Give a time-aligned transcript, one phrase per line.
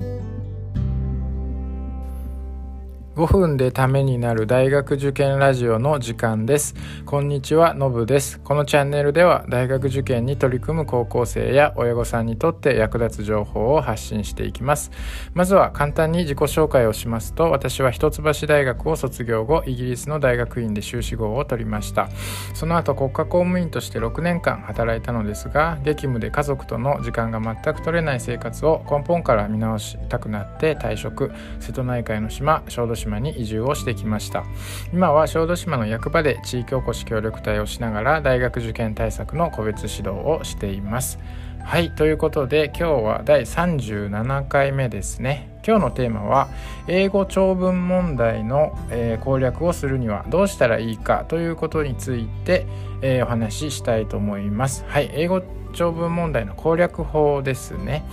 [0.00, 0.33] thank you
[3.14, 6.74] 5分でためになる大学受験ラジオの時間です。
[7.06, 8.40] こんにちはのぶです。
[8.40, 14.90] このチャンネルでは大学受験に取り組む高校生や親御さんにとって役立つ情報を発信していきます。
[15.32, 22.08] まずは簡単に自己紹介をしますと私は一橋大学を卒業後イギリスの大学院で修士号を取りました。
[22.52, 31.30] その後国家公務員として6年間働いたのですが激務で家族との時間が全く取れない生活を根本から見直したくなって退職。
[31.60, 34.44] 瀬戸内海の島小豆島島に移住をしてきました。
[34.92, 41.18] 今は小豆島の役場で地域おこし協力隊をしながら大学受験対策の個別指導をしています。
[41.64, 45.50] はいということで今日は第37回目ですね。
[45.66, 46.48] 今日のテーマは
[46.88, 52.66] 英語長文問題の、えー、攻略をするにはどうしたらいいかということについて、
[53.00, 54.84] えー、お話ししたいと思います。
[54.88, 58.04] はい英語長文問題の攻略法ですね。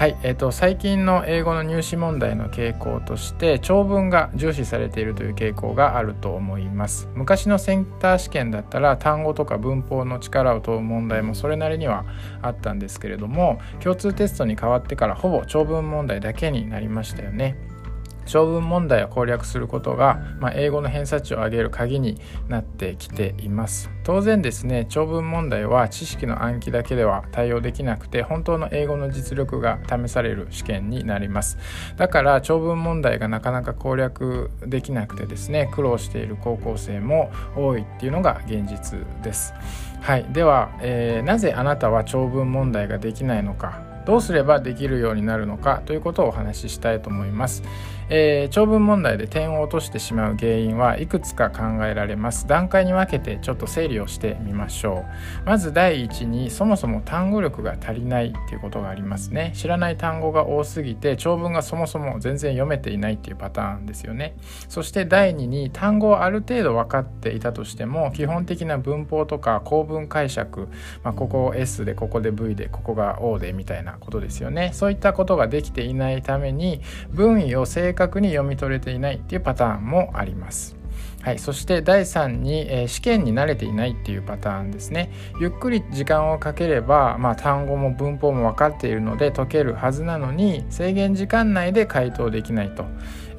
[0.00, 7.06] はい、えーと、最近の英語の入試問題の傾向として長文が重視されているという傾向があると思います。
[7.14, 12.06] 昔のセンター試験だったら単語とか文法の力を問う問題もそれなりには
[12.40, 17.58] あったんですけれども共通テストに変わってからほぼ長文問題だけになりましたよね。
[18.30, 23.90] 長文問題を攻略することが、まあ、英語の偏差値を上げる鍵になってきています。
[24.04, 31.58] 当然ですね長文問題は知識の暗記だけでは対応できなくて本当の英語の実力が試される試験になります。
[31.96, 39.54] だから長文問題がなかなか攻略できなくてですね苦労している高校生も多いっていうのが現実です。
[40.00, 40.24] はい。
[40.32, 47.62] では、えー、なぜあなたは長文問題ができないのかどうすればできるようになるのかということをお話ししたいと思います。
[48.12, 52.48] えー、長文問題で点を落としてしまう原因はいくつか考えられます。
[52.48, 55.04] 段階に分けてちょっと整理をしてみましょ
[55.44, 55.46] う。
[55.46, 59.52] まず第一にそもそも単語力が足りないっていうことがありますね。
[59.54, 64.34] 知らない単語が多すぎて長文がそもそも全然読めていないっていうパターンですよね。
[64.68, 70.68] そして第二に単語をある程度分かっていたとしても基本的な文法とか構文解釈、
[71.04, 74.70] まあ、ここ S でここで V でここが O でみたいなことですよね。
[74.72, 80.79] そういったことができていないために文意を正確に読み取れていないっていうパターンもあります。
[81.22, 85.10] はい、そして第3に、えー、試験に慣れていないっていうパターンですね。
[85.38, 92.86] ゆっくり時間をかければ、まあ、単語も文法も分かっているので解けるはずなのに制限時間内で回答できないと。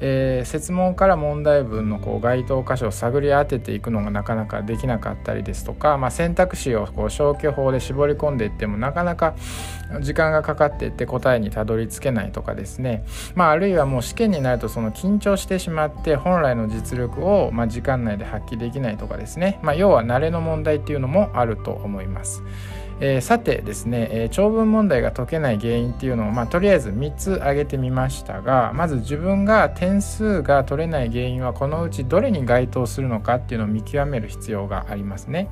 [0.04, 9.36] えー、設問から問題文のこう該当箇所を探り当てていくのがなかなかできなかったりですとか、まあ、選択肢をこう消去法で絞り込んでいってもなかなか
[10.00, 13.04] 時間がかかっていって答えにたどり着けないとかですね、
[13.36, 22.44] まあ、あるいはもう試験になるとその緊張してしまって本来の実力をま時間内で発揮できないとかですね、まあ、要は慣れの問題っていうのもあると思います。
[23.00, 35.48] えー、さてですね、えー、長文問題が解けない原因っていうのを、まあ、とりあえず3つ挙げてみましたがまず自分が点数が取れない原因はこのうちどれに該当するのかっていうのを見極める必要がありますね。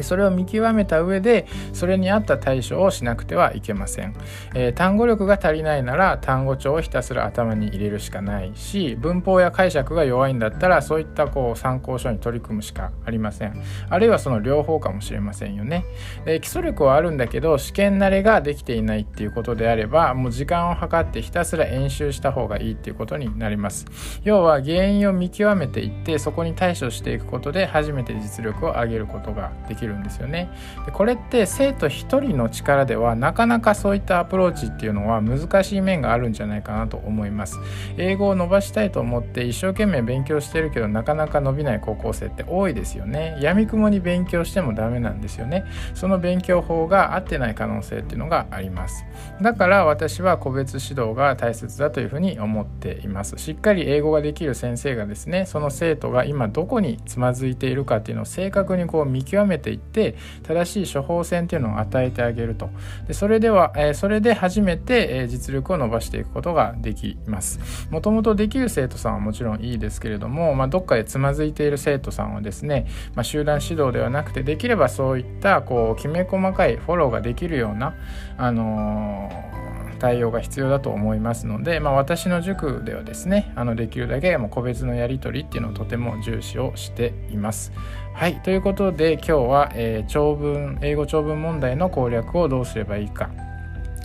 [0.00, 4.14] それを見極めた上でそれに合った対処をしなくてはいけません、
[4.54, 13.62] えー、単語力が足りないなら単語帳をひたすら頭に入れるしかないし文法や解釈が弱いんだったらそういったこう参考書に取り組むしかありません。
[13.88, 15.84] あるいはその両方かもしれませんよね。
[16.24, 23.86] で基礎力はあるんだけど試験慣れができていないっていうことであればもう時間を計ってひたすら演習した方がいいっていうことになります。
[24.24, 30.48] 要は原因を見極めていってそこに対処していくことで初めて実力を上げることができきるんですよね。
[30.86, 37.58] でこれって生徒1人の力ではなかなかそういったアプローチっていうのは難しい面があるんじゃないかなと思います。
[37.96, 43.36] 英語を伸ばしたいと思って一生懸命勉強してるけどなかなか伸びない高校生って多いですよね。
[43.40, 45.64] やみくもに勉強してもダメなんですよね。
[45.94, 49.04] その勉強法が合ってない可能性っていうのがあります。
[49.40, 53.36] だから私は個別指導が大切だというふうに思っています。
[53.38, 62.70] しっかり英語ができる先生がですね、その生徒が今どこにつまずいているかっていうのを正確にこう見極めていって正しい処方箋っていうのを与えてあげると。
[63.06, 67.60] でそれでは、え、それで初めて、え、実力を伸ばしていくことができます。
[67.90, 77.94] もともとできる生徒さんはもちろんいいですけれども、まあ、どっかでつまずいている生徒さんはですね、まあ、集団指導ではなくてできればそういったこうきめ細かいフォローができるような
[78.36, 87.72] あのー対応が必要だと思いますので、まあ、私の塾ではですねあのできるだけもう個別のやり取りっていうのをとても重視をしています。
[88.12, 93.30] はいということで今日は、えー、長文英語長文問題の攻略をどうすればいいか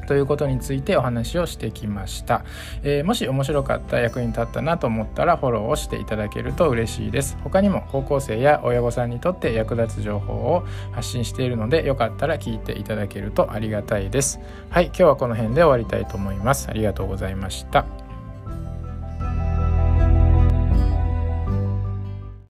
[0.07, 2.43] ということについてお話をしてきました、
[2.81, 7.37] えー、もし面白かった役に立ったなと思ったらフォローをしていただけると嬉しいです。
[7.43, 14.39] 他にも高校生や親御さんにとって役立つ情報を発信しているのでよかったら聞いていただけるとありがたいです。
[14.69, 16.69] はい今日はこの辺で終わりたいと思います。
[16.69, 17.85] ありがとうございました。